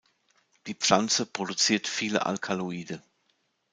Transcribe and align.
Die 0.65 0.73
Pflanze 0.73 1.27
produziert 1.27 1.87
viele 1.87 2.25
Alkaloide. 2.25 3.03